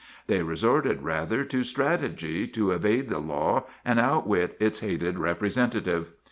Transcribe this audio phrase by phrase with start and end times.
[0.25, 5.19] They re sorted, rather, to strategy to evade the law and out wit its hated
[5.19, 6.11] representative.